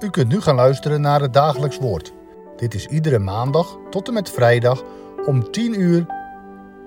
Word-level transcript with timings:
U 0.00 0.10
kunt 0.10 0.28
nu 0.28 0.40
gaan 0.40 0.54
luisteren 0.54 1.00
naar 1.00 1.20
het 1.20 1.32
dagelijks 1.32 1.78
woord. 1.78 2.12
Dit 2.56 2.74
is 2.74 2.86
iedere 2.86 3.18
maandag 3.18 3.78
tot 3.90 4.08
en 4.08 4.14
met 4.14 4.30
vrijdag 4.30 4.82
om 5.26 5.50
10 5.50 5.80
uur, 5.80 6.06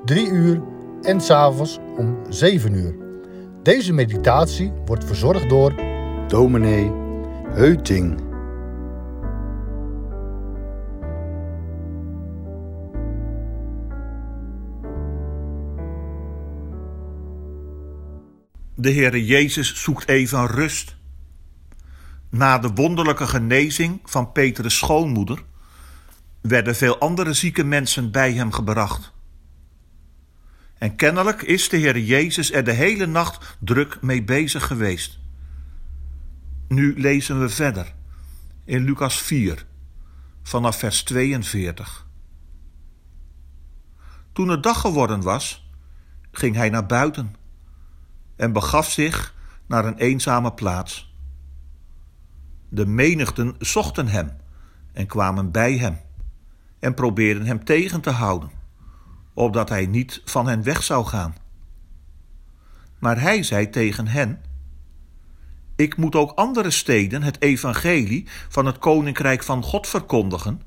3 0.05 0.28
uur 0.28 0.62
en 1.01 1.21
s'avonds 1.21 1.79
om 1.97 2.18
7 2.29 2.73
uur. 2.73 2.96
Deze 3.63 3.94
meditatie 3.94 4.73
wordt 4.86 5.05
verzorgd 5.05 5.49
door 5.49 5.73
dominee 6.28 6.91
Heuting. 7.49 8.22
De 18.76 18.94
Heere 18.94 19.26
Jezus 19.26 19.84
zoekt 19.84 20.08
even 20.08 20.48
rust. 20.48 21.02
Na 22.34 22.60
de 22.60 22.73
wonderlijke 22.73 23.28
genezing 23.28 24.00
van 24.04 24.32
Petrus' 24.32 24.78
schoonmoeder 24.78 25.44
werden 26.41 26.76
veel 26.76 27.00
andere 27.00 27.34
zieke 27.34 27.64
mensen 27.64 28.12
bij 28.12 28.34
hem 28.34 28.52
gebracht. 28.52 29.14
En 30.77 30.96
kennelijk 30.96 31.41
is 31.41 31.70
de 31.70 31.77
Heer 31.77 32.00
Jezus 32.00 32.52
er 32.52 32.64
de 32.64 32.72
hele 32.72 33.05
nacht 33.05 33.58
druk 33.60 34.02
mee 34.02 34.24
bezig 34.24 34.68
geweest. 34.68 35.20
Nu 36.68 37.00
lezen 37.00 37.40
we 37.40 37.50
verder 37.50 37.94
in 38.66 38.84
Lucas 38.84 39.22
4, 39.22 39.66
vanaf 40.44 40.77
vers 40.77 41.04
42. 41.04 42.08
Toen 44.32 44.50
het 44.50 44.63
dag 44.63 44.80
geworden 44.80 45.22
was, 45.22 45.70
ging 46.32 46.55
hij 46.55 46.70
naar 46.70 46.86
buiten 46.86 47.36
en 48.36 48.54
begaf 48.54 48.91
zich 48.91 49.36
naar 49.68 49.86
een 49.86 49.98
eenzame 49.98 50.54
plaats. 50.54 51.12
De 52.74 52.85
menigten 52.85 53.55
zochten 53.60 54.07
hem 54.07 54.32
en 54.93 55.07
kwamen 55.07 55.52
bij 55.52 55.77
hem 55.77 55.99
en 56.79 56.93
probeerden 56.93 57.46
hem 57.46 57.63
tegen 57.63 58.02
te 58.02 58.10
houden, 58.10 58.52
opdat 59.34 59.70
hij 59.70 59.85
niet 59.85 60.21
van 60.26 60.48
hen 60.48 60.63
weg 60.63 60.84
zou 60.84 61.05
gaan. 61.05 61.35
Maar 62.99 63.21
hij 63.21 63.44
zei 63.44 63.70
tegen 63.70 64.07
hen: 64.07 64.41
Ik 65.75 65.97
moet 65.97 66.16
ook 66.16 66.31
andere 66.31 66.71
steden 66.71 67.23
het 67.23 67.41
evangelie 67.41 68.27
van 68.49 68.66
het 68.66 68.77
koninkrijk 68.77 69.44
van 69.44 69.63
God 69.63 69.88
verkondigen, 69.88 70.61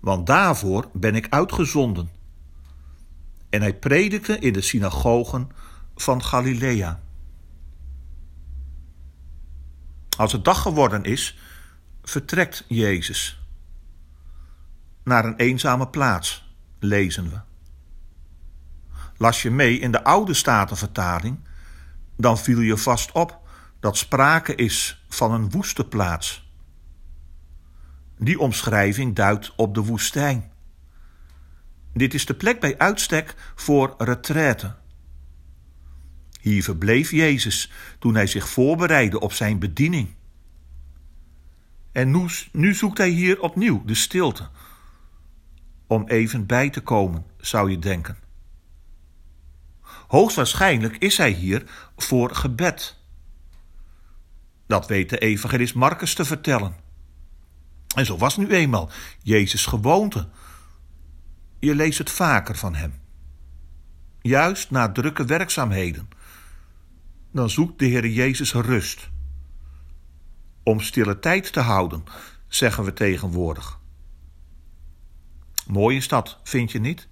want 0.00 0.26
daarvoor 0.26 0.88
ben 0.92 1.14
ik 1.14 1.26
uitgezonden. 1.30 2.10
En 3.50 3.60
hij 3.60 3.74
predikte 3.74 4.38
in 4.38 4.52
de 4.52 4.60
synagogen 4.60 5.50
van 5.96 6.22
Galilea. 6.22 7.00
Als 10.18 10.32
het 10.32 10.44
dag 10.44 10.62
geworden 10.62 11.04
is, 11.04 11.38
vertrekt 12.02 12.64
Jezus 12.68 13.42
naar 15.04 15.24
een 15.24 15.36
eenzame 15.36 15.88
plaats, 15.88 16.54
lezen 16.78 17.30
we. 17.30 17.40
Las 19.16 19.42
je 19.42 19.50
mee 19.50 19.78
in 19.78 19.92
de 19.92 20.04
oude 20.04 20.34
statenvertaling, 20.34 21.38
dan 22.16 22.38
viel 22.38 22.60
je 22.60 22.76
vast 22.76 23.12
op 23.12 23.40
dat 23.80 23.96
sprake 23.96 24.54
is 24.54 25.04
van 25.08 25.32
een 25.32 25.50
woeste 25.50 25.88
plaats. 25.88 26.52
Die 28.16 28.38
omschrijving 28.38 29.14
duidt 29.14 29.52
op 29.56 29.74
de 29.74 29.84
woestijn. 29.84 30.50
Dit 31.92 32.14
is 32.14 32.26
de 32.26 32.34
plek 32.34 32.60
bij 32.60 32.78
uitstek 32.78 33.34
voor 33.54 33.94
retraite. 33.98 34.74
Hier 36.38 36.62
verbleef 36.62 37.10
Jezus 37.10 37.70
toen 37.98 38.14
hij 38.14 38.26
zich 38.26 38.48
voorbereidde 38.48 39.20
op 39.20 39.32
zijn 39.32 39.58
bediening. 39.58 40.08
En 41.92 42.28
nu, 42.52 42.74
zoekt 42.74 42.98
hij 42.98 43.08
hier 43.08 43.40
opnieuw 43.40 43.82
de 43.84 43.94
stilte. 43.94 44.48
Om 45.86 46.08
even 46.08 46.46
bij 46.46 46.70
te 46.70 46.80
komen, 46.80 47.24
zou 47.40 47.70
je 47.70 47.78
denken. 47.78 48.18
Hoogstwaarschijnlijk 50.06 50.96
is 50.96 51.16
hij 51.16 51.30
hier 51.30 51.64
voor 51.96 52.34
gebed. 52.34 52.96
Dat 54.66 54.86
weet 54.86 55.10
de 55.10 55.18
evangelist 55.18 55.74
Marcus 55.74 56.14
te 56.14 56.24
vertellen. 56.24 56.76
En 57.94 58.06
zo 58.06 58.16
was 58.16 58.36
nu 58.36 58.48
eenmaal 58.48 58.90
Jezus' 59.22 59.66
gewoonte. 59.66 60.28
Je 61.58 61.74
leest 61.74 61.98
het 61.98 62.10
vaker 62.10 62.56
van 62.56 62.74
hem. 62.74 62.94
Juist 64.20 64.70
na 64.70 64.92
drukke 64.92 65.24
werkzaamheden 65.24 66.08
dan 67.30 67.50
zoekt 67.50 67.78
de 67.78 67.86
Heer 67.86 68.06
Jezus 68.06 68.52
rust. 68.52 69.10
Om 70.62 70.80
stille 70.80 71.18
tijd 71.18 71.52
te 71.52 71.60
houden, 71.60 72.04
zeggen 72.46 72.84
we 72.84 72.92
tegenwoordig. 72.92 73.80
Mooi 75.66 75.96
is 75.96 76.08
dat, 76.08 76.40
vind 76.42 76.72
je 76.72 76.80
niet? 76.80 77.08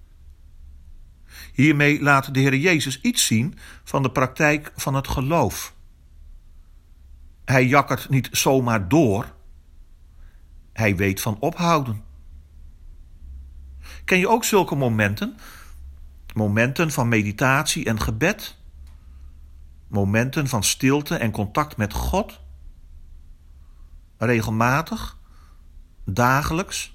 Hiermee 1.53 2.03
laat 2.03 2.35
de 2.35 2.41
Heer 2.41 2.57
Jezus 2.57 3.01
iets 3.01 3.27
zien 3.27 3.59
van 3.85 4.03
de 4.03 4.11
praktijk 4.11 4.73
van 4.77 4.95
het 4.95 5.09
geloof. 5.09 5.75
Hij 7.45 7.67
jakkert 7.67 8.09
niet 8.09 8.29
zomaar 8.33 8.89
door. 8.89 9.35
Hij 10.73 10.97
weet 10.97 11.21
van 11.21 11.37
ophouden. 11.41 12.05
Ken 14.05 14.19
je 14.19 14.29
ook 14.29 14.45
zulke 14.45 14.75
momenten? 14.75 15.37
Momenten 16.35 16.91
van 16.91 17.09
meditatie 17.09 17.85
en 17.85 18.01
gebed? 18.01 18.57
Momenten 19.89 20.49
van 20.49 20.63
stilte 20.63 21.17
en 21.17 21.31
contact 21.31 21.77
met 21.77 21.93
God? 21.93 22.41
Regelmatig? 24.19 25.19
Dagelijks? 26.05 26.95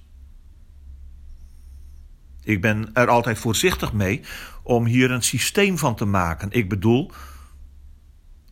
Ik 2.44 2.62
ben 2.62 2.90
er 2.94 3.08
altijd 3.08 3.38
voorzichtig 3.38 3.94
mee 3.94 4.22
om 4.64 4.86
hier 4.86 5.12
een 5.12 5.24
systeem 5.24 5.78
van 5.78 5.96
te 5.96 6.06
maken. 6.06 6.52
Ik 6.52 6.70
bedoel, 6.70 7.12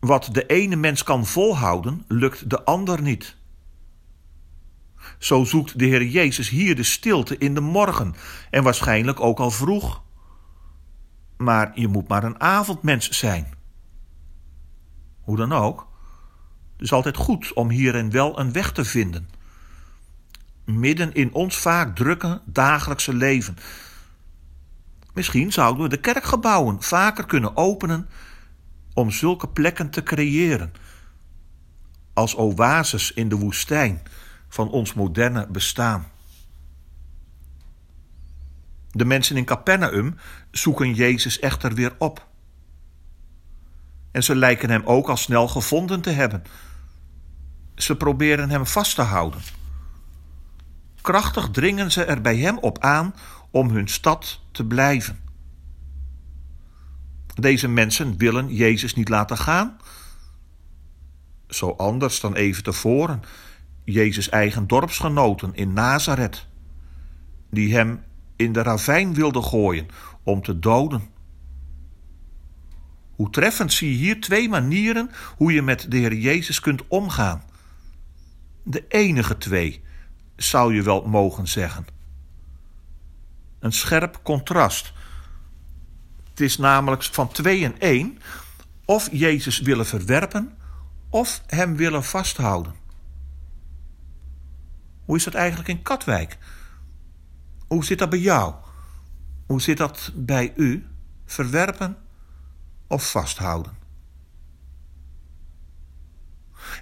wat 0.00 0.28
de 0.32 0.46
ene 0.46 0.76
mens 0.76 1.02
kan 1.02 1.26
volhouden, 1.26 2.04
lukt 2.08 2.50
de 2.50 2.64
ander 2.64 3.02
niet. 3.02 3.36
Zo 5.18 5.44
zoekt 5.44 5.78
de 5.78 5.84
Heer 5.84 6.04
Jezus 6.04 6.48
hier 6.48 6.76
de 6.76 6.82
stilte 6.82 7.38
in 7.38 7.54
de 7.54 7.60
morgen 7.60 8.14
en 8.50 8.62
waarschijnlijk 8.62 9.20
ook 9.20 9.38
al 9.38 9.50
vroeg. 9.50 10.02
Maar 11.36 11.70
je 11.74 11.88
moet 11.88 12.08
maar 12.08 12.24
een 12.24 12.40
avondmens 12.40 13.10
zijn. 13.10 13.59
Hoe 15.30 15.38
dan 15.38 15.52
ook, 15.52 15.86
het 16.72 16.82
is 16.82 16.92
altijd 16.92 17.16
goed 17.16 17.52
om 17.52 17.68
hierin 17.68 18.10
wel 18.10 18.38
een 18.38 18.52
weg 18.52 18.72
te 18.72 18.84
vinden. 18.84 19.28
Midden 20.64 21.12
in 21.12 21.32
ons 21.32 21.56
vaak 21.56 21.96
drukke 21.96 22.40
dagelijkse 22.44 23.14
leven. 23.14 23.56
Misschien 25.14 25.52
zouden 25.52 25.82
we 25.82 25.88
de 25.88 26.00
kerkgebouwen 26.00 26.82
vaker 26.82 27.26
kunnen 27.26 27.56
openen 27.56 28.08
om 28.94 29.10
zulke 29.10 29.48
plekken 29.48 29.90
te 29.90 30.02
creëren. 30.02 30.72
Als 32.12 32.36
oases 32.36 33.12
in 33.12 33.28
de 33.28 33.36
woestijn 33.36 34.02
van 34.48 34.70
ons 34.70 34.94
moderne 34.94 35.46
bestaan. 35.46 36.06
De 38.90 39.04
mensen 39.04 39.36
in 39.36 39.44
Capernaum 39.44 40.16
zoeken 40.50 40.94
Jezus 40.94 41.38
echter 41.38 41.74
weer 41.74 41.94
op. 41.98 42.28
En 44.10 44.22
ze 44.22 44.36
lijken 44.36 44.70
hem 44.70 44.82
ook 44.84 45.08
al 45.08 45.16
snel 45.16 45.48
gevonden 45.48 46.00
te 46.00 46.10
hebben. 46.10 46.42
Ze 47.74 47.96
proberen 47.96 48.50
hem 48.50 48.66
vast 48.66 48.94
te 48.94 49.02
houden. 49.02 49.40
Krachtig 51.00 51.50
dringen 51.50 51.92
ze 51.92 52.04
er 52.04 52.20
bij 52.20 52.36
hem 52.36 52.58
op 52.58 52.78
aan 52.78 53.14
om 53.50 53.70
hun 53.70 53.88
stad 53.88 54.40
te 54.52 54.64
blijven. 54.64 55.18
Deze 57.34 57.68
mensen 57.68 58.16
willen 58.16 58.54
Jezus 58.54 58.94
niet 58.94 59.08
laten 59.08 59.36
gaan. 59.36 59.76
Zo 61.48 61.70
anders 61.70 62.20
dan 62.20 62.34
even 62.34 62.62
tevoren 62.62 63.22
Jezus' 63.84 64.28
eigen 64.28 64.66
dorpsgenoten 64.66 65.54
in 65.54 65.72
Nazareth, 65.72 66.46
die 67.50 67.74
hem 67.74 68.04
in 68.36 68.52
de 68.52 68.62
ravijn 68.62 69.14
wilden 69.14 69.44
gooien 69.44 69.86
om 70.22 70.42
te 70.42 70.58
doden. 70.58 71.08
Hoe 73.20 73.30
treffend 73.30 73.72
zie 73.72 73.90
je 73.90 73.96
hier 73.96 74.20
twee 74.20 74.48
manieren 74.48 75.10
hoe 75.36 75.52
je 75.52 75.62
met 75.62 75.90
de 75.90 75.96
Heer 75.96 76.14
Jezus 76.14 76.60
kunt 76.60 76.88
omgaan. 76.88 77.42
De 78.62 78.84
enige 78.88 79.38
twee, 79.38 79.82
zou 80.36 80.74
je 80.74 80.82
wel 80.82 81.08
mogen 81.08 81.48
zeggen. 81.48 81.86
Een 83.58 83.72
scherp 83.72 84.20
contrast. 84.22 84.92
Het 86.30 86.40
is 86.40 86.58
namelijk 86.58 87.02
van 87.02 87.28
twee 87.28 87.64
en 87.64 87.80
één, 87.80 88.18
of 88.84 89.08
Jezus 89.12 89.60
willen 89.60 89.86
verwerpen, 89.86 90.56
of 91.08 91.42
hem 91.46 91.76
willen 91.76 92.04
vasthouden. 92.04 92.74
Hoe 95.04 95.16
is 95.16 95.24
dat 95.24 95.34
eigenlijk 95.34 95.68
in 95.68 95.82
Katwijk? 95.82 96.38
Hoe 97.66 97.84
zit 97.84 97.98
dat 97.98 98.10
bij 98.10 98.18
jou? 98.18 98.54
Hoe 99.46 99.60
zit 99.60 99.76
dat 99.76 100.12
bij 100.14 100.52
u? 100.56 100.86
Verwerpen 101.24 101.96
of 102.90 103.10
vasthouden. 103.10 103.72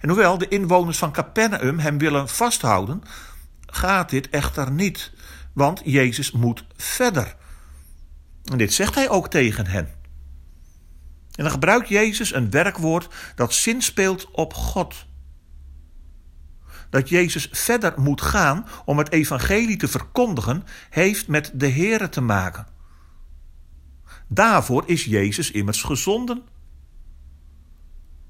En 0.00 0.08
hoewel 0.08 0.38
de 0.38 0.48
inwoners 0.48 0.98
van 0.98 1.12
Capernaum 1.12 1.78
hem 1.78 1.98
willen 1.98 2.28
vasthouden, 2.28 3.02
gaat 3.66 4.10
dit 4.10 4.30
echter 4.30 4.70
niet, 4.70 5.12
want 5.52 5.80
Jezus 5.84 6.30
moet 6.30 6.64
verder. 6.76 7.36
En 8.44 8.58
dit 8.58 8.72
zegt 8.72 8.94
hij 8.94 9.08
ook 9.08 9.28
tegen 9.30 9.66
hen. 9.66 9.86
En 11.34 11.44
dan 11.44 11.50
gebruikt 11.50 11.88
Jezus 11.88 12.34
een 12.34 12.50
werkwoord 12.50 13.08
dat 13.34 13.52
zinspeelt 13.52 14.30
op 14.30 14.54
God. 14.54 15.06
Dat 16.90 17.08
Jezus 17.08 17.48
verder 17.52 18.00
moet 18.00 18.20
gaan 18.20 18.66
om 18.84 18.98
het 18.98 19.12
evangelie 19.12 19.76
te 19.76 19.88
verkondigen, 19.88 20.64
heeft 20.90 21.26
met 21.26 21.50
de 21.54 21.70
Here 21.70 22.08
te 22.08 22.20
maken. 22.20 22.66
Daarvoor 24.28 24.82
is 24.86 25.04
Jezus 25.04 25.50
immers 25.50 25.82
gezonden. 25.82 26.42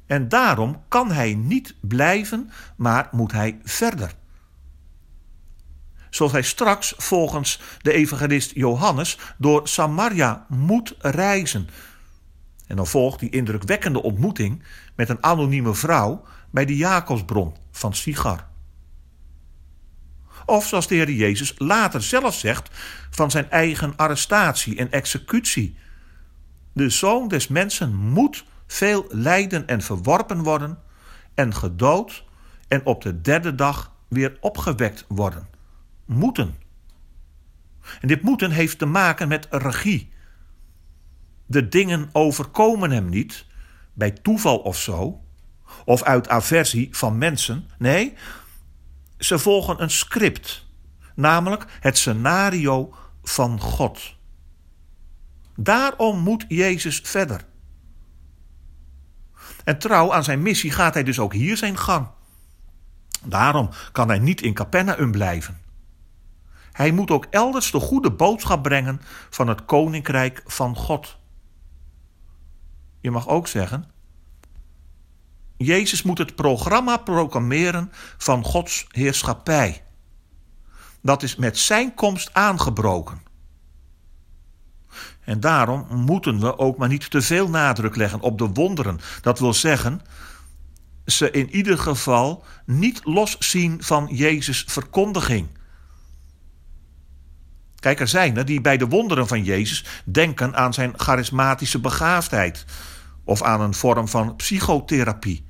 En 0.06 0.28
daarom 0.28 0.82
kan 0.88 1.12
hij 1.12 1.34
niet 1.34 1.74
blijven, 1.80 2.50
maar 2.76 3.08
moet 3.12 3.32
hij 3.32 3.58
verder. 3.62 4.14
Zoals 6.10 6.32
hij 6.32 6.42
straks 6.42 6.94
volgens 6.96 7.60
de 7.78 7.92
evangelist 7.92 8.50
Johannes 8.54 9.18
door 9.38 9.68
Samaria 9.68 10.46
moet 10.48 10.94
reizen. 10.98 11.68
En 12.66 12.76
dan 12.76 12.86
volgt 12.86 13.20
die 13.20 13.30
indrukwekkende 13.30 14.02
ontmoeting 14.02 14.62
met 14.94 15.08
een 15.08 15.22
anonieme 15.22 15.74
vrouw 15.74 16.24
bij 16.50 16.64
de 16.64 16.76
Jacobsbron 16.76 17.56
van 17.70 17.94
Sigar. 17.94 18.46
Of 20.46 20.66
zoals 20.66 20.86
de 20.86 20.94
Heer 20.94 21.10
Jezus 21.10 21.54
later 21.56 22.02
zelf 22.02 22.34
zegt 22.34 22.68
van 23.10 23.30
zijn 23.30 23.50
eigen 23.50 23.96
arrestatie 23.96 24.76
en 24.76 24.90
executie. 24.90 25.76
De 26.78 26.90
zoon 26.90 27.28
des 27.28 27.48
mensen 27.48 27.94
moet 27.94 28.44
veel 28.66 29.06
lijden 29.08 29.66
en 29.66 29.82
verworpen 29.82 30.42
worden 30.42 30.78
en 31.34 31.54
gedood 31.54 32.24
en 32.68 32.86
op 32.86 33.02
de 33.02 33.20
derde 33.20 33.54
dag 33.54 33.92
weer 34.08 34.36
opgewekt 34.40 35.04
worden. 35.08 35.48
Moeten. 36.04 36.56
En 38.00 38.08
dit 38.08 38.22
moeten 38.22 38.50
heeft 38.50 38.78
te 38.78 38.86
maken 38.86 39.28
met 39.28 39.46
regie. 39.50 40.12
De 41.46 41.68
dingen 41.68 42.08
overkomen 42.12 42.90
hem 42.90 43.08
niet, 43.08 43.46
bij 43.92 44.10
toeval 44.10 44.58
of 44.58 44.78
zo, 44.78 45.20
of 45.84 46.02
uit 46.02 46.28
aversie 46.28 46.88
van 46.90 47.18
mensen. 47.18 47.70
Nee, 47.78 48.14
ze 49.18 49.38
volgen 49.38 49.82
een 49.82 49.90
script, 49.90 50.66
namelijk 51.14 51.64
het 51.80 51.98
scenario 51.98 52.94
van 53.22 53.60
God. 53.60 54.17
Daarom 55.60 56.18
moet 56.18 56.44
Jezus 56.48 57.00
verder. 57.04 57.44
En 59.64 59.78
trouw 59.78 60.12
aan 60.12 60.24
zijn 60.24 60.42
missie 60.42 60.70
gaat 60.70 60.94
hij 60.94 61.02
dus 61.02 61.18
ook 61.18 61.32
hier 61.32 61.56
zijn 61.56 61.78
gang. 61.78 62.08
Daarom 63.24 63.70
kan 63.92 64.08
hij 64.08 64.18
niet 64.18 64.42
in 64.42 64.54
Capernaum 64.54 65.10
blijven. 65.10 65.60
Hij 66.72 66.90
moet 66.90 67.10
ook 67.10 67.26
elders 67.30 67.70
de 67.70 67.80
goede 67.80 68.10
boodschap 68.10 68.62
brengen 68.62 69.00
van 69.30 69.48
het 69.48 69.64
koninkrijk 69.64 70.42
van 70.46 70.76
God. 70.76 71.18
Je 73.00 73.10
mag 73.10 73.28
ook 73.28 73.48
zeggen, 73.48 73.84
Jezus 75.56 76.02
moet 76.02 76.18
het 76.18 76.34
programma 76.34 76.96
proclameren 76.96 77.92
van 78.18 78.44
Gods 78.44 78.86
heerschappij. 78.90 79.82
Dat 81.02 81.22
is 81.22 81.36
met 81.36 81.58
zijn 81.58 81.94
komst 81.94 82.34
aangebroken. 82.34 83.27
En 85.28 85.40
daarom 85.40 85.86
moeten 85.90 86.40
we 86.40 86.58
ook 86.58 86.76
maar 86.78 86.88
niet 86.88 87.10
te 87.10 87.22
veel 87.22 87.48
nadruk 87.48 87.96
leggen 87.96 88.20
op 88.20 88.38
de 88.38 88.46
wonderen. 88.46 89.00
Dat 89.20 89.38
wil 89.38 89.54
zeggen, 89.54 90.00
ze 91.06 91.30
in 91.30 91.50
ieder 91.50 91.78
geval 91.78 92.44
niet 92.66 93.00
loszien 93.04 93.82
van 93.82 94.08
Jezus' 94.10 94.64
verkondiging. 94.66 95.48
Kijk, 97.78 98.00
er 98.00 98.08
zijn 98.08 98.36
er 98.36 98.44
die 98.44 98.60
bij 98.60 98.76
de 98.76 98.86
wonderen 98.86 99.26
van 99.26 99.44
Jezus 99.44 99.84
denken 100.04 100.56
aan 100.56 100.74
zijn 100.74 100.92
charismatische 100.96 101.80
begaafdheid 101.80 102.64
of 103.24 103.42
aan 103.42 103.60
een 103.60 103.74
vorm 103.74 104.08
van 104.08 104.36
psychotherapie. 104.36 105.44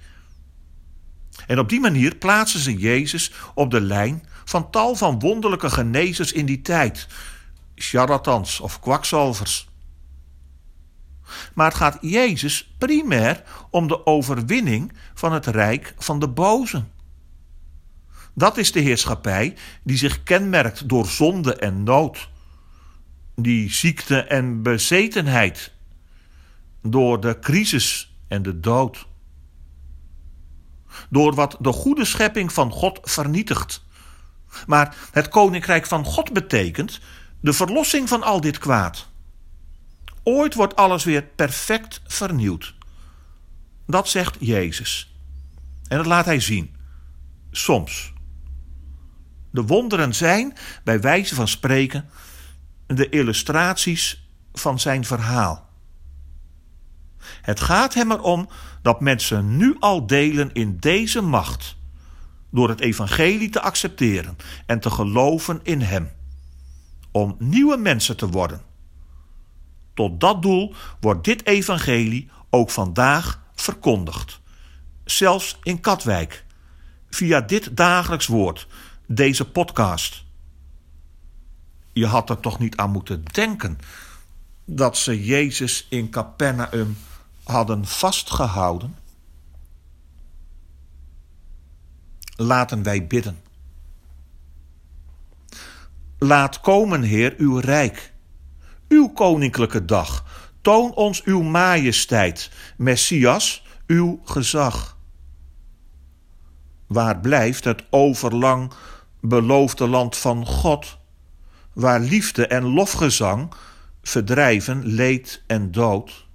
En 1.47 1.59
op 1.59 1.69
die 1.69 1.81
manier 1.81 2.15
plaatsen 2.15 2.61
ze 2.61 2.77
Jezus 2.77 3.33
op 3.55 3.71
de 3.71 3.81
lijn 3.81 4.27
van 4.45 4.71
tal 4.71 4.95
van 4.95 5.19
wonderlijke 5.19 5.71
genezers 5.71 6.33
in 6.33 6.47
die 6.47 6.61
tijd, 6.61 7.07
charlatans 7.79 8.61
of 8.61 8.81
kwakzalvers. 8.81 9.69
Maar 11.55 11.67
het 11.67 11.77
gaat 11.77 11.99
Jezus 12.01 12.75
primair 12.79 13.43
om 13.71 13.89
de 13.89 14.07
overwinning 14.07 14.93
van 15.15 15.33
het 15.33 15.47
rijk 15.47 15.95
van 15.99 16.19
de 16.19 16.29
bozen. 16.29 16.93
Dat 18.35 18.57
is 18.57 18.73
de 18.73 18.81
heerschappij 18.81 19.57
die 19.83 19.97
zich 19.97 20.23
kenmerkt 20.23 20.89
door 20.89 21.07
zonde 21.07 21.55
en 21.57 21.83
nood, 21.83 22.29
die 23.35 23.73
ziekte 23.73 24.23
en 24.23 24.63
bezetenheid, 24.63 25.73
door 26.83 27.21
de 27.21 27.39
crisis 27.39 28.17
en 28.29 28.43
de 28.43 28.61
dood. 28.61 29.07
Door 31.11 31.35
wat 31.35 31.57
de 31.61 31.73
goede 31.73 32.05
schepping 32.05 32.53
van 32.53 32.71
God 32.71 32.99
vernietigt. 33.03 33.85
Maar 34.67 34.97
het 35.13 35.29
koninkrijk 35.29 35.87
van 35.87 36.05
God 36.05 36.33
betekent 36.33 37.01
de 37.41 37.53
verlossing 37.53 38.09
van 38.09 38.23
al 38.23 38.41
dit 38.41 38.59
kwaad. 38.59 39.09
Ooit 40.23 40.55
wordt 40.55 40.77
alles 40.77 41.05
weer 41.05 41.23
perfect 41.23 42.01
vernieuwd. 42.07 42.75
Dat 43.87 44.09
zegt 44.09 44.37
Jezus. 44.41 45.17
En 45.89 45.97
dat 45.97 46.07
laat 46.07 46.25
hij 46.25 46.41
zien. 46.41 46.77
Soms. 47.51 48.13
De 49.51 49.63
wonderen 49.63 50.15
zijn, 50.15 50.57
bij 50.85 51.01
wijze 51.01 51.35
van 51.35 51.49
spreken, 51.49 52.09
de 52.87 53.09
illustraties 53.09 54.29
van 54.53 54.81
zijn 54.81 55.05
verhaal. 55.05 55.69
Het 57.43 57.61
gaat 57.61 57.95
hem 57.95 58.13
erom 58.13 58.49
dat 58.83 59.01
mensen 59.01 59.57
nu 59.57 59.77
al 59.79 60.07
delen 60.07 60.53
in 60.53 60.77
deze 60.79 61.21
macht, 61.21 61.77
door 62.51 62.69
het 62.69 62.81
evangelie 62.81 63.49
te 63.49 63.61
accepteren 63.61 64.37
en 64.67 64.81
te 64.81 64.91
geloven 64.91 65.61
in 65.63 65.81
hem, 65.81 66.11
om 67.11 67.37
nieuwe 67.39 67.77
mensen 67.77 68.17
te 68.17 68.29
worden. 68.29 68.63
Tot 69.95 70.21
dat 70.21 70.43
doel 70.43 70.75
wordt 71.01 71.25
dit 71.25 71.47
evangelie 71.47 72.31
ook 72.51 72.71
vandaag 72.71 73.43
verkondigd, 73.55 74.41
zelfs 75.05 75.59
in 75.63 75.81
Katwijk, 75.81 76.45
via 77.11 77.41
dit 77.41 77.77
dagelijks 77.77 78.27
woord 78.27 78.67
deze 79.07 79.51
podcast. 79.51 80.25
Je 81.93 82.07
had 82.07 82.31
er 82.31 82.41
toch 82.41 82.59
niet 82.59 82.77
aan 82.77 82.91
moeten 82.91 83.25
denken 83.25 83.79
dat 84.65 84.97
ze 84.97 85.25
Jezus 85.25 85.87
in 85.91 86.11
Capernaum 86.11 86.97
hadden 87.43 87.87
vastgehouden? 87.87 88.97
Laten 92.37 92.83
wij 92.83 93.07
bidden. 93.07 93.48
Laat 96.19 96.61
komen, 96.61 97.03
Heer, 97.03 97.35
uw 97.37 97.59
rijk, 97.59 98.13
uw 98.89 99.09
koninklijke 99.09 99.85
dag. 99.85 100.25
Toon 100.61 100.95
ons 100.95 101.23
uw 101.25 101.43
majesteit, 101.43 102.51
Messias, 102.77 103.67
uw 103.87 104.21
gezag. 104.25 104.97
Waar 106.87 107.21
blijft 107.21 107.65
het 107.65 107.85
overlang 107.91 108.73
beloofde 109.21 109.89
land 109.89 110.17
van 110.17 110.47
God, 110.47 110.99
waar 111.73 112.01
liefde 112.01 112.47
en 112.47 112.65
lofgezang 112.65 113.53
verdrijven 114.03 114.87
leed 114.87 115.43
en 115.47 115.71
dood. 115.71 116.27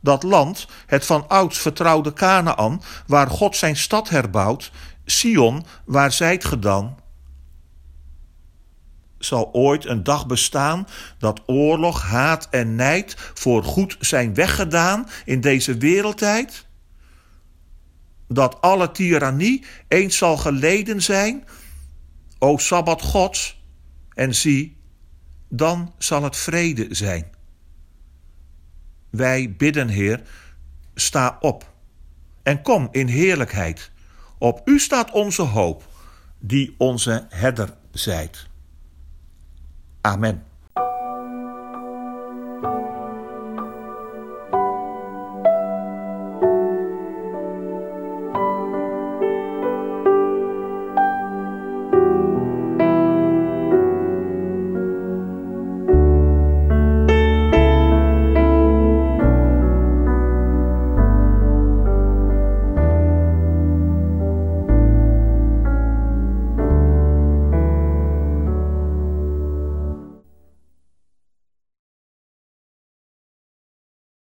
Dat 0.00 0.22
land, 0.22 0.66
het 0.86 1.06
van 1.06 1.28
ouds 1.28 1.58
vertrouwde 1.58 2.12
Canaan, 2.12 2.82
waar 3.06 3.30
God 3.30 3.56
zijn 3.56 3.76
stad 3.76 4.08
herbouwt, 4.08 4.70
Sion, 5.04 5.64
waar 5.84 6.12
zijt 6.12 6.44
ge 6.44 6.58
dan? 6.58 7.04
Zal 9.18 9.48
ooit 9.52 9.84
een 9.84 10.02
dag 10.02 10.26
bestaan 10.26 10.86
dat 11.18 11.42
oorlog, 11.46 12.02
haat 12.02 12.48
en 12.50 12.74
nijd 12.74 13.14
voor 13.34 13.64
goed 13.64 13.96
zijn 14.00 14.34
weggedaan 14.34 15.08
in 15.24 15.40
deze 15.40 15.76
wereldtijd? 15.76 16.66
dat 18.28 18.60
alle 18.60 18.90
tirannie 18.90 19.64
eens 19.88 20.16
zal 20.16 20.36
geleden 20.36 21.02
zijn, 21.02 21.44
o 22.38 22.58
Sabbat 22.58 23.02
Gods, 23.02 23.60
en 24.14 24.34
zie, 24.34 24.76
dan 25.48 25.94
zal 25.98 26.22
het 26.22 26.36
vrede 26.36 26.86
zijn. 26.90 27.26
Wij 29.10 29.54
bidden, 29.56 29.88
Heer, 29.88 30.22
sta 30.94 31.36
op 31.40 31.74
en 32.42 32.62
kom 32.62 32.88
in 32.90 33.06
heerlijkheid. 33.06 33.90
Op 34.38 34.60
u 34.64 34.78
staat 34.78 35.10
onze 35.10 35.42
hoop, 35.42 35.88
die 36.38 36.74
onze 36.78 37.26
herder 37.28 37.74
zijt. 37.92 38.46
Amen. 40.06 40.55